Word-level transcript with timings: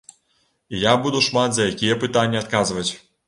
І 0.77 0.79
я 0.83 0.93
буду 1.03 1.19
шмат 1.27 1.53
за 1.57 1.67
якія 1.73 1.99
пытанні 2.05 2.41
адказваць. 2.43 2.89